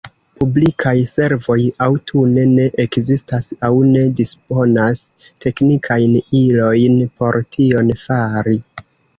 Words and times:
Publikaj 0.37 0.93
servoj 1.09 1.57
aŭ 1.87 1.89
tute 2.11 2.45
ne 2.53 2.65
ekzistas 2.85 3.47
aŭ 3.69 3.71
ne 3.91 4.03
disponas 4.21 5.03
teknikajn 5.47 6.19
ilojn 6.43 6.99
por 7.21 7.43
tion 7.55 7.97
fari. 8.05 8.61